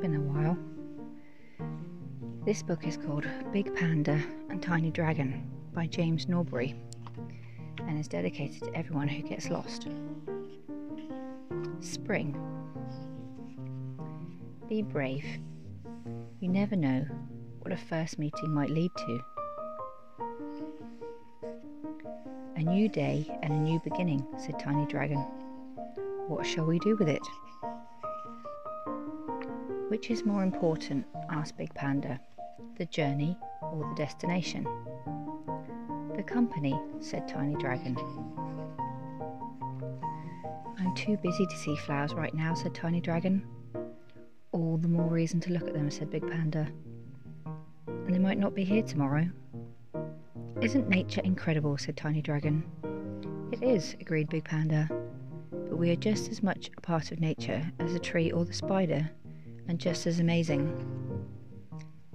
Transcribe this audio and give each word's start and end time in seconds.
been 0.00 0.16
a 0.16 0.20
while. 0.20 0.56
This 2.46 2.62
book 2.62 2.86
is 2.86 2.96
called 2.96 3.26
Big 3.52 3.74
Panda 3.74 4.18
and 4.48 4.62
Tiny 4.62 4.90
Dragon 4.90 5.46
by 5.74 5.86
James 5.86 6.26
Norbury 6.26 6.74
and 7.86 7.98
is 7.98 8.08
dedicated 8.08 8.62
to 8.62 8.74
everyone 8.74 9.08
who 9.08 9.22
gets 9.22 9.50
lost. 9.50 9.88
Spring. 11.80 12.34
Be 14.70 14.80
brave. 14.80 15.26
You 16.40 16.48
never 16.48 16.76
know 16.76 17.04
what 17.58 17.70
a 17.70 17.76
first 17.76 18.18
meeting 18.18 18.54
might 18.54 18.70
lead 18.70 18.92
to. 18.96 19.20
A 22.56 22.62
new 22.62 22.88
day 22.88 23.38
and 23.42 23.52
a 23.52 23.58
new 23.58 23.78
beginning, 23.80 24.26
said 24.38 24.58
Tiny 24.58 24.86
Dragon. 24.86 25.18
What 26.26 26.46
shall 26.46 26.64
we 26.64 26.78
do 26.78 26.96
with 26.96 27.08
it? 27.08 27.26
Which 29.90 30.08
is 30.08 30.24
more 30.24 30.44
important? 30.44 31.04
asked 31.30 31.56
Big 31.56 31.74
Panda. 31.74 32.20
The 32.78 32.86
journey 32.86 33.36
or 33.60 33.88
the 33.88 33.94
destination? 33.96 34.62
The 36.14 36.22
company, 36.22 36.80
said 37.00 37.26
Tiny 37.26 37.56
Dragon. 37.56 37.96
I'm 40.78 40.94
too 40.94 41.16
busy 41.16 41.44
to 41.44 41.56
see 41.56 41.74
flowers 41.74 42.14
right 42.14 42.32
now, 42.32 42.54
said 42.54 42.72
Tiny 42.72 43.00
Dragon. 43.00 43.42
All 44.52 44.76
the 44.76 44.86
more 44.86 45.10
reason 45.10 45.40
to 45.40 45.52
look 45.52 45.66
at 45.66 45.74
them, 45.74 45.90
said 45.90 46.08
Big 46.08 46.24
Panda. 46.30 46.68
And 47.86 48.14
they 48.14 48.20
might 48.20 48.38
not 48.38 48.54
be 48.54 48.62
here 48.62 48.84
tomorrow. 48.84 49.28
Isn't 50.60 50.88
nature 50.88 51.22
incredible? 51.24 51.76
said 51.78 51.96
Tiny 51.96 52.22
Dragon. 52.22 52.62
It 53.50 53.64
is, 53.64 53.96
agreed 54.00 54.28
Big 54.28 54.44
Panda. 54.44 54.88
But 55.50 55.78
we 55.78 55.90
are 55.90 55.96
just 55.96 56.30
as 56.30 56.44
much 56.44 56.70
a 56.76 56.80
part 56.80 57.10
of 57.10 57.18
nature 57.18 57.68
as 57.80 57.92
a 57.92 57.98
tree 57.98 58.30
or 58.30 58.44
the 58.44 58.52
spider, 58.52 59.10
and 59.70 59.78
just 59.78 60.04
as 60.08 60.18
amazing. 60.18 60.68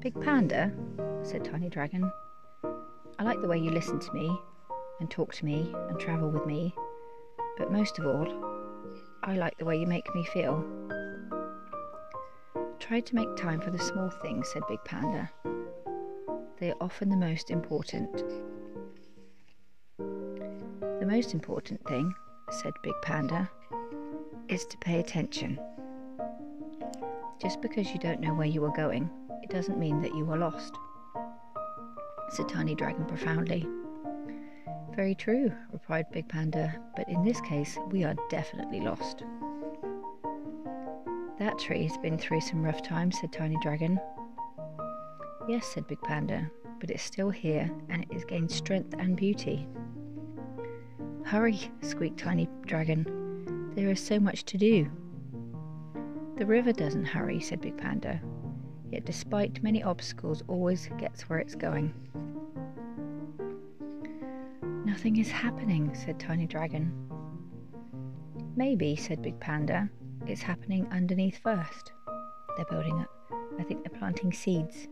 Big 0.00 0.18
Panda, 0.22 0.72
said 1.22 1.44
Tiny 1.44 1.68
Dragon, 1.68 2.10
I 3.18 3.24
like 3.24 3.42
the 3.42 3.46
way 3.46 3.58
you 3.58 3.70
listen 3.70 4.00
to 4.00 4.12
me, 4.14 4.34
and 5.00 5.10
talk 5.10 5.34
to 5.34 5.44
me, 5.44 5.70
and 5.90 6.00
travel 6.00 6.30
with 6.30 6.46
me, 6.46 6.74
but 7.58 7.70
most 7.70 7.98
of 7.98 8.06
all, 8.06 8.26
I 9.22 9.36
like 9.36 9.58
the 9.58 9.66
way 9.66 9.76
you 9.76 9.86
make 9.86 10.14
me 10.14 10.24
feel. 10.32 10.64
Try 12.80 13.00
to 13.00 13.14
make 13.14 13.36
time 13.36 13.60
for 13.60 13.70
the 13.70 13.78
small 13.78 14.08
things, 14.08 14.48
said 14.50 14.62
Big 14.66 14.82
Panda. 14.86 15.30
They 16.58 16.70
are 16.70 16.78
often 16.80 17.10
the 17.10 17.16
most 17.16 17.50
important. 17.50 18.24
The 19.98 21.06
most 21.06 21.34
important 21.34 21.86
thing, 21.86 22.14
said 22.50 22.72
Big 22.82 22.94
Panda, 23.02 23.50
is 24.48 24.64
to 24.64 24.78
pay 24.78 25.00
attention. 25.00 25.60
Just 27.42 27.60
because 27.60 27.92
you 27.92 27.98
don't 27.98 28.20
know 28.20 28.32
where 28.32 28.46
you 28.46 28.64
are 28.64 28.76
going, 28.76 29.10
it 29.42 29.50
doesn't 29.50 29.76
mean 29.76 30.00
that 30.00 30.14
you 30.14 30.30
are 30.30 30.38
lost, 30.38 30.76
said 32.30 32.48
Tiny 32.48 32.76
Dragon 32.76 33.04
profoundly. 33.04 33.66
Very 34.94 35.16
true, 35.16 35.50
replied 35.72 36.06
Big 36.12 36.28
Panda, 36.28 36.72
but 36.94 37.08
in 37.08 37.24
this 37.24 37.40
case, 37.40 37.76
we 37.90 38.04
are 38.04 38.14
definitely 38.30 38.78
lost. 38.80 39.24
That 41.40 41.58
tree 41.58 41.82
has 41.84 41.98
been 41.98 42.16
through 42.16 42.42
some 42.42 42.62
rough 42.62 42.80
times, 42.80 43.18
said 43.20 43.32
Tiny 43.32 43.56
Dragon. 43.60 43.98
Yes, 45.48 45.66
said 45.66 45.88
Big 45.88 46.00
Panda, 46.02 46.48
but 46.78 46.90
it's 46.90 47.02
still 47.02 47.30
here 47.30 47.68
and 47.88 48.04
it 48.04 48.12
has 48.12 48.24
gained 48.24 48.52
strength 48.52 48.94
and 49.00 49.16
beauty. 49.16 49.66
Hurry, 51.24 51.58
squeaked 51.80 52.20
Tiny 52.20 52.48
Dragon. 52.66 53.72
There 53.74 53.90
is 53.90 53.98
so 53.98 54.20
much 54.20 54.44
to 54.44 54.58
do. 54.58 54.88
The 56.42 56.48
river 56.48 56.72
doesn't 56.72 57.04
hurry, 57.04 57.38
said 57.38 57.60
Big 57.60 57.76
Panda, 57.76 58.20
yet 58.90 59.04
despite 59.04 59.62
many 59.62 59.80
obstacles, 59.84 60.42
always 60.48 60.88
gets 60.98 61.22
where 61.28 61.38
it's 61.38 61.54
going. 61.54 61.94
Nothing 64.84 65.18
is 65.18 65.30
happening, 65.30 65.94
said 65.94 66.18
Tiny 66.18 66.48
Dragon. 66.48 66.92
Maybe, 68.56 68.96
said 68.96 69.22
Big 69.22 69.38
Panda, 69.38 69.88
it's 70.26 70.42
happening 70.42 70.84
underneath 70.90 71.38
first. 71.38 71.92
They're 72.56 72.66
building 72.68 72.98
up. 72.98 73.10
I 73.60 73.62
think 73.62 73.84
they're 73.84 73.96
planting 74.00 74.32
seeds. 74.32 74.88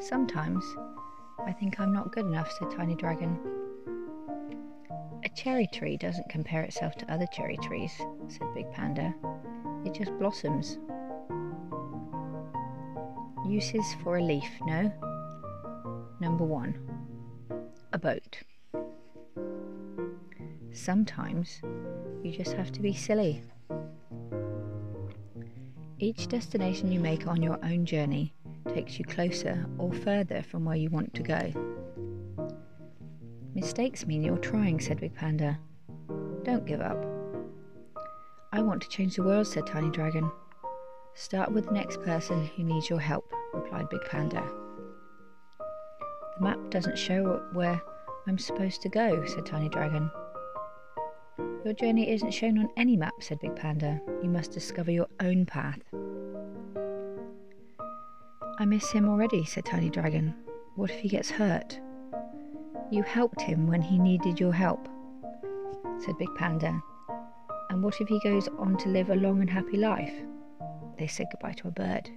Sometimes 0.00 0.64
I 1.46 1.52
think 1.52 1.78
I'm 1.78 1.92
not 1.92 2.10
good 2.10 2.26
enough, 2.26 2.50
said 2.58 2.72
Tiny 2.72 2.96
Dragon. 2.96 3.38
A 5.24 5.28
cherry 5.34 5.66
tree 5.66 5.96
doesn't 5.96 6.28
compare 6.28 6.62
itself 6.62 6.94
to 6.96 7.12
other 7.12 7.26
cherry 7.26 7.56
trees, 7.58 7.92
said 8.28 8.54
Big 8.54 8.70
Panda. 8.72 9.14
It 9.84 9.94
just 9.94 10.16
blossoms. 10.18 10.78
Uses 13.46 13.84
for 14.02 14.18
a 14.18 14.22
leaf, 14.22 14.48
no? 14.66 14.92
Number 16.20 16.44
one, 16.44 16.78
a 17.92 17.98
boat. 17.98 18.38
Sometimes 20.72 21.60
you 22.22 22.32
just 22.32 22.52
have 22.52 22.72
to 22.72 22.80
be 22.80 22.92
silly. 22.92 23.42
Each 25.98 26.28
destination 26.28 26.92
you 26.92 27.00
make 27.00 27.26
on 27.26 27.42
your 27.42 27.58
own 27.64 27.86
journey 27.86 28.34
takes 28.74 28.98
you 28.98 29.04
closer 29.04 29.66
or 29.78 29.92
further 29.92 30.42
from 30.42 30.64
where 30.64 30.76
you 30.76 30.90
want 30.90 31.14
to 31.14 31.22
go. 31.22 31.75
Mistakes 33.56 34.06
mean 34.06 34.22
you're 34.22 34.36
trying, 34.36 34.78
said 34.78 35.00
Big 35.00 35.14
Panda. 35.14 35.58
Don't 36.42 36.66
give 36.66 36.82
up. 36.82 37.02
I 38.52 38.60
want 38.60 38.82
to 38.82 38.88
change 38.90 39.16
the 39.16 39.22
world, 39.22 39.46
said 39.46 39.66
Tiny 39.66 39.88
Dragon. 39.88 40.30
Start 41.14 41.50
with 41.50 41.64
the 41.64 41.72
next 41.72 42.02
person 42.02 42.50
who 42.54 42.64
needs 42.64 42.90
your 42.90 43.00
help, 43.00 43.24
replied 43.54 43.88
Big 43.88 44.02
Panda. 44.10 44.46
The 45.58 46.44
map 46.44 46.58
doesn't 46.68 46.98
show 46.98 47.42
where 47.54 47.80
I'm 48.26 48.36
supposed 48.36 48.82
to 48.82 48.90
go, 48.90 49.24
said 49.24 49.46
Tiny 49.46 49.70
Dragon. 49.70 50.10
Your 51.64 51.72
journey 51.72 52.10
isn't 52.10 52.34
shown 52.34 52.58
on 52.58 52.68
any 52.76 52.94
map, 52.94 53.14
said 53.20 53.40
Big 53.40 53.56
Panda. 53.56 54.02
You 54.22 54.28
must 54.28 54.52
discover 54.52 54.90
your 54.90 55.08
own 55.20 55.46
path. 55.46 55.80
I 58.58 58.66
miss 58.66 58.92
him 58.92 59.08
already, 59.08 59.46
said 59.46 59.64
Tiny 59.64 59.88
Dragon. 59.88 60.34
What 60.74 60.90
if 60.90 61.00
he 61.00 61.08
gets 61.08 61.30
hurt? 61.30 61.80
You 62.88 63.02
helped 63.02 63.40
him 63.40 63.66
when 63.66 63.82
he 63.82 63.98
needed 63.98 64.38
your 64.38 64.52
help, 64.52 64.88
said 65.98 66.16
Big 66.18 66.32
Panda. 66.36 66.80
And 67.70 67.82
what 67.82 68.00
if 68.00 68.06
he 68.06 68.20
goes 68.20 68.46
on 68.58 68.76
to 68.78 68.88
live 68.88 69.10
a 69.10 69.16
long 69.16 69.40
and 69.40 69.50
happy 69.50 69.76
life? 69.76 70.12
They 70.96 71.08
said 71.08 71.26
goodbye 71.32 71.54
to 71.54 71.68
a 71.68 71.72
bird. 71.72 72.08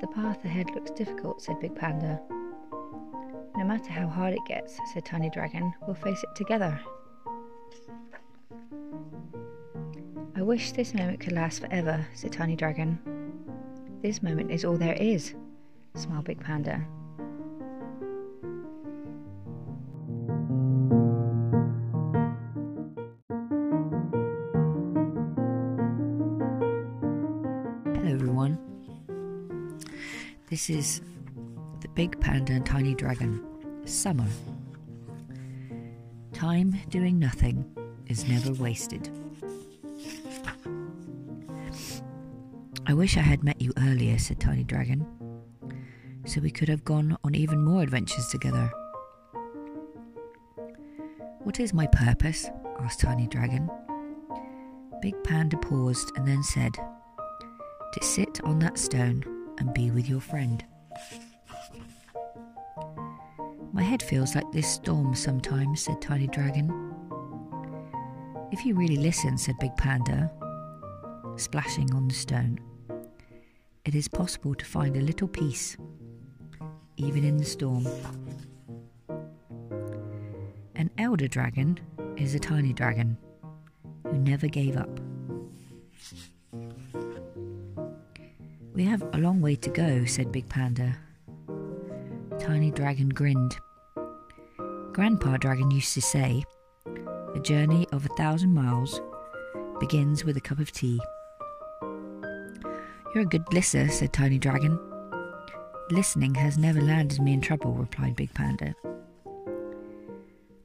The 0.00 0.06
path 0.14 0.42
ahead 0.46 0.70
looks 0.74 0.90
difficult, 0.92 1.42
said 1.42 1.60
Big 1.60 1.74
Panda. 1.74 2.20
No 3.54 3.64
matter 3.64 3.90
how 3.90 4.08
hard 4.08 4.32
it 4.32 4.44
gets, 4.46 4.78
said 4.94 5.04
Tiny 5.04 5.28
Dragon, 5.28 5.74
we'll 5.86 5.94
face 5.94 6.22
it 6.22 6.34
together. 6.34 6.80
I 10.34 10.42
wish 10.42 10.72
this 10.72 10.94
moment 10.94 11.20
could 11.20 11.32
last 11.32 11.60
forever, 11.60 12.06
said 12.14 12.32
Tiny 12.32 12.56
Dragon. 12.56 12.98
This 14.02 14.22
moment 14.22 14.50
is 14.50 14.64
all 14.64 14.76
there 14.76 14.94
is, 14.94 15.34
smiled 15.94 16.24
Big 16.24 16.40
Panda. 16.40 16.86
Hello, 28.06 28.18
everyone. 28.18 29.82
This 30.48 30.70
is 30.70 31.00
the 31.80 31.88
Big 31.88 32.20
Panda 32.20 32.52
and 32.52 32.64
Tiny 32.64 32.94
Dragon. 32.94 33.44
Summer. 33.84 34.28
Time 36.32 36.78
doing 36.88 37.18
nothing 37.18 37.64
is 38.06 38.28
never 38.28 38.52
wasted. 38.52 39.10
I 42.86 42.94
wish 42.94 43.16
I 43.16 43.22
had 43.22 43.42
met 43.42 43.60
you 43.60 43.72
earlier, 43.76 44.16
said 44.18 44.38
Tiny 44.38 44.62
Dragon, 44.62 45.04
so 46.26 46.40
we 46.40 46.52
could 46.52 46.68
have 46.68 46.84
gone 46.84 47.16
on 47.24 47.34
even 47.34 47.60
more 47.60 47.82
adventures 47.82 48.28
together. 48.28 48.70
What 51.42 51.58
is 51.58 51.74
my 51.74 51.88
purpose? 51.88 52.48
asked 52.78 53.00
Tiny 53.00 53.26
Dragon. 53.26 53.68
Big 55.02 55.20
Panda 55.24 55.56
paused 55.56 56.12
and 56.14 56.24
then 56.24 56.44
said, 56.44 56.76
To 57.96 58.04
sit 58.04 58.44
on 58.44 58.58
that 58.58 58.76
stone 58.76 59.24
and 59.56 59.72
be 59.72 59.90
with 59.90 60.06
your 60.06 60.20
friend. 60.20 60.62
My 63.72 63.82
head 63.82 64.02
feels 64.02 64.34
like 64.34 64.52
this 64.52 64.68
storm 64.68 65.14
sometimes, 65.14 65.80
said 65.80 66.02
Tiny 66.02 66.26
Dragon. 66.26 66.70
If 68.52 68.66
you 68.66 68.74
really 68.74 68.96
listen, 68.98 69.38
said 69.38 69.54
Big 69.60 69.74
Panda, 69.78 70.30
splashing 71.36 71.94
on 71.94 72.06
the 72.06 72.14
stone, 72.14 72.58
it 73.86 73.94
is 73.94 74.08
possible 74.08 74.54
to 74.54 74.64
find 74.66 74.94
a 74.96 75.00
little 75.00 75.28
peace, 75.28 75.78
even 76.98 77.24
in 77.24 77.38
the 77.38 77.46
storm. 77.46 77.86
An 80.74 80.90
elder 80.98 81.28
dragon 81.28 81.80
is 82.18 82.34
a 82.34 82.38
tiny 82.38 82.74
dragon, 82.74 83.16
who 84.04 84.18
never 84.18 84.48
gave 84.48 84.76
up. 84.76 85.00
We 88.76 88.84
have 88.84 89.02
a 89.14 89.18
long 89.18 89.40
way 89.40 89.56
to 89.56 89.70
go, 89.70 90.04
said 90.04 90.30
Big 90.30 90.50
Panda. 90.50 90.98
Tiny 92.38 92.70
Dragon 92.70 93.08
grinned. 93.08 93.56
Grandpa 94.92 95.38
Dragon 95.38 95.70
used 95.70 95.94
to 95.94 96.02
say, 96.02 96.44
A 97.34 97.40
journey 97.40 97.86
of 97.90 98.04
a 98.04 98.14
thousand 98.16 98.52
miles 98.52 99.00
begins 99.80 100.26
with 100.26 100.36
a 100.36 100.42
cup 100.42 100.58
of 100.58 100.72
tea. 100.72 101.00
You're 103.14 103.22
a 103.22 103.24
good 103.24 103.50
listener, 103.50 103.88
said 103.88 104.12
Tiny 104.12 104.38
Dragon. 104.38 104.78
Listening 105.90 106.34
has 106.34 106.58
never 106.58 106.82
landed 106.82 107.22
me 107.22 107.32
in 107.32 107.40
trouble, 107.40 107.72
replied 107.72 108.14
Big 108.14 108.34
Panda. 108.34 108.74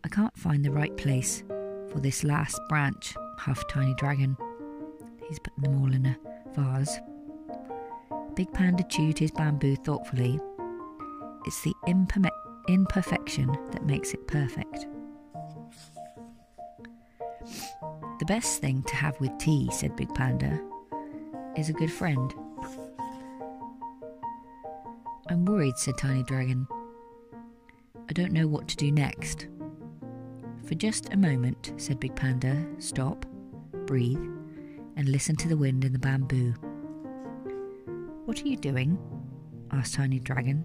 I 0.03 0.09
can't 0.09 0.37
find 0.37 0.65
the 0.65 0.71
right 0.71 0.97
place 0.97 1.43
for 1.89 2.01
this 2.01 2.25
last 2.25 2.59
branch, 2.67 3.15
huffed 3.37 3.69
Tiny 3.69 3.93
Dragon. 3.93 4.35
He's 5.29 5.39
putting 5.39 5.63
them 5.63 5.81
all 5.81 5.93
in 5.93 6.05
a 6.05 6.17
vase. 6.53 6.99
Big 8.41 8.53
Panda 8.53 8.81
chewed 8.81 9.19
his 9.19 9.29
bamboo 9.29 9.75
thoughtfully. 9.75 10.39
It's 11.45 11.61
the 11.61 11.75
imperfection 12.67 13.55
that 13.71 13.85
makes 13.85 14.15
it 14.15 14.27
perfect. 14.27 14.87
The 18.17 18.25
best 18.25 18.59
thing 18.59 18.81
to 18.81 18.95
have 18.95 19.19
with 19.19 19.37
tea, 19.37 19.69
said 19.71 19.95
Big 19.95 20.11
Panda, 20.15 20.59
is 21.55 21.69
a 21.69 21.73
good 21.73 21.91
friend. 21.91 22.33
I'm 25.29 25.45
worried, 25.45 25.77
said 25.77 25.99
Tiny 25.99 26.23
Dragon. 26.23 26.67
I 28.09 28.13
don't 28.13 28.31
know 28.31 28.47
what 28.47 28.67
to 28.69 28.75
do 28.75 28.91
next. 28.91 29.49
For 30.65 30.73
just 30.73 31.13
a 31.13 31.17
moment, 31.17 31.73
said 31.77 31.99
Big 31.99 32.15
Panda, 32.15 32.65
stop, 32.79 33.23
breathe, 33.85 34.17
and 34.95 35.09
listen 35.09 35.35
to 35.35 35.47
the 35.47 35.57
wind 35.57 35.85
in 35.85 35.93
the 35.93 35.99
bamboo. 35.99 36.55
What 38.25 38.41
are 38.43 38.47
you 38.47 38.55
doing? 38.55 38.99
asked 39.71 39.95
Tiny 39.95 40.19
Dragon. 40.19 40.63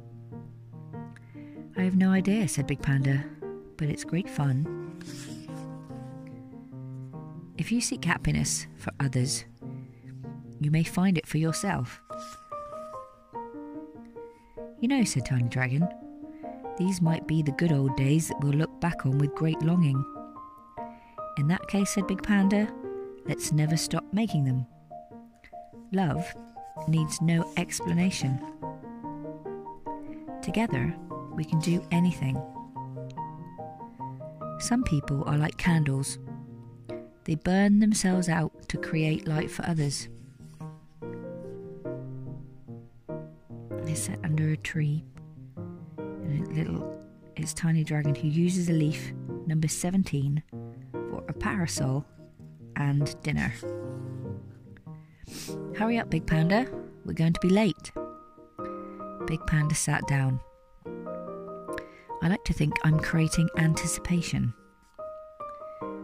I 1.76 1.82
have 1.82 1.96
no 1.96 2.10
idea, 2.10 2.46
said 2.48 2.66
Big 2.66 2.82
Panda, 2.82 3.24
but 3.76 3.88
it's 3.88 4.04
great 4.04 4.28
fun. 4.28 5.00
If 7.56 7.72
you 7.72 7.80
seek 7.80 8.04
happiness 8.04 8.66
for 8.76 8.92
others, 9.00 9.44
you 10.60 10.70
may 10.70 10.84
find 10.84 11.16
it 11.16 11.26
for 11.26 11.38
yourself. 11.38 12.00
You 14.80 14.88
know, 14.88 15.02
said 15.04 15.24
Tiny 15.24 15.48
Dragon, 15.48 15.88
these 16.78 17.00
might 17.00 17.26
be 17.26 17.42
the 17.42 17.52
good 17.52 17.72
old 17.72 17.96
days 17.96 18.28
that 18.28 18.40
we'll 18.40 18.52
look 18.52 18.80
back 18.80 19.06
on 19.06 19.18
with 19.18 19.34
great 19.34 19.60
longing. 19.62 20.04
In 21.38 21.48
that 21.48 21.66
case, 21.68 21.90
said 21.90 22.06
Big 22.06 22.22
Panda, 22.22 22.68
let's 23.26 23.50
never 23.50 23.76
stop 23.78 24.04
making 24.12 24.44
them. 24.44 24.66
Love 25.92 26.34
needs 26.88 27.20
no 27.20 27.50
explanation. 27.56 28.40
Together, 30.42 30.94
we 31.34 31.44
can 31.44 31.58
do 31.60 31.84
anything. 31.90 32.40
Some 34.58 34.82
people 34.84 35.22
are 35.26 35.36
like 35.36 35.56
candles. 35.56 36.18
They 37.24 37.34
burn 37.34 37.80
themselves 37.80 38.28
out 38.28 38.68
to 38.68 38.78
create 38.78 39.26
light 39.26 39.50
for 39.50 39.64
others. 39.66 40.08
They 43.82 43.94
sit 43.94 44.18
under 44.24 44.50
a 44.50 44.56
tree, 44.56 45.04
and 45.98 46.46
a 46.46 46.50
little 46.52 46.96
it's 47.36 47.52
Tiny 47.52 47.84
Dragon 47.84 48.14
who 48.14 48.28
uses 48.28 48.70
a 48.70 48.72
leaf, 48.72 49.12
number 49.46 49.68
17, 49.68 50.42
for 50.92 51.22
a 51.28 51.32
parasol 51.34 52.06
and 52.76 53.14
dinner. 53.22 53.52
Hurry 55.76 55.98
up, 55.98 56.10
Big 56.10 56.26
Panda. 56.26 56.66
We're 57.04 57.12
going 57.12 57.32
to 57.32 57.40
be 57.40 57.50
late. 57.50 57.92
Big 59.26 59.44
Panda 59.46 59.74
sat 59.74 60.06
down. 60.06 60.40
I 62.22 62.28
like 62.28 62.44
to 62.44 62.52
think 62.52 62.74
I'm 62.84 62.98
creating 62.98 63.48
anticipation. 63.58 64.54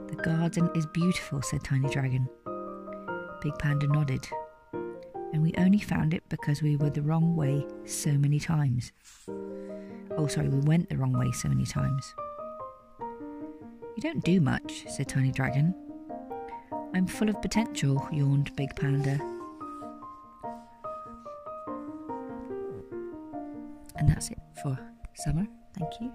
The 0.08 0.16
garden 0.22 0.70
is 0.74 0.86
beautiful, 0.86 1.40
said 1.42 1.64
Tiny 1.64 1.88
Dragon. 1.88 2.28
Big 3.40 3.56
Panda 3.58 3.86
nodded. 3.86 4.28
And 5.32 5.42
we 5.42 5.54
only 5.56 5.78
found 5.78 6.12
it 6.12 6.22
because 6.28 6.62
we 6.62 6.76
were 6.76 6.90
the 6.90 7.02
wrong 7.02 7.34
way 7.34 7.66
so 7.84 8.12
many 8.12 8.38
times. 8.38 8.92
Oh, 10.16 10.26
sorry, 10.26 10.48
we 10.48 10.60
went 10.60 10.90
the 10.90 10.98
wrong 10.98 11.14
way 11.14 11.32
so 11.32 11.48
many 11.48 11.64
times. 11.64 12.14
You 13.96 14.02
don't 14.02 14.22
do 14.22 14.40
much, 14.40 14.84
said 14.88 15.08
Tiny 15.08 15.32
Dragon. 15.32 15.75
I'm 16.94 17.06
full 17.06 17.28
of 17.30 17.40
potential, 17.40 18.06
yawned 18.12 18.54
Big 18.54 18.76
Panda. 18.76 19.18
And 23.96 24.08
that's 24.08 24.30
it 24.30 24.38
for 24.62 24.78
summer. 25.14 25.46
Thank 25.78 26.00
you. 26.00 26.12